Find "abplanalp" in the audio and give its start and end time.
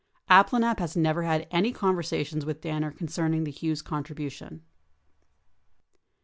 0.31-0.79